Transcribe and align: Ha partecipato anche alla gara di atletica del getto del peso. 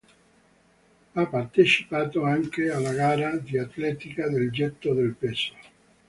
Ha 1.13 1.25
partecipato 1.29 2.23
anche 2.23 2.71
alla 2.71 2.91
gara 2.91 3.37
di 3.37 3.59
atletica 3.59 4.27
del 4.29 4.49
getto 4.49 4.95
del 4.95 5.13
peso. 5.13 5.53